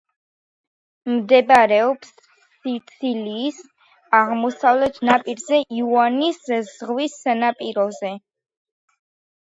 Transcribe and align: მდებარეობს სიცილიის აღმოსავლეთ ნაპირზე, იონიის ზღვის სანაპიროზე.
მდებარეობს 1.09 2.09
სიცილიის 2.61 3.59
აღმოსავლეთ 4.21 4.97
ნაპირზე, 5.11 5.61
იონიის 5.83 6.43
ზღვის 6.73 7.23
სანაპიროზე. 7.27 8.15